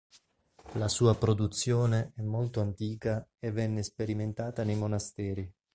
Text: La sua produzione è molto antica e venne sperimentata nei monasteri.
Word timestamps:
La 0.79 0.87
sua 0.87 1.15
produzione 1.15 2.13
è 2.15 2.23
molto 2.23 2.59
antica 2.59 3.23
e 3.37 3.51
venne 3.51 3.83
sperimentata 3.83 4.63
nei 4.63 4.75
monasteri. 4.75 5.53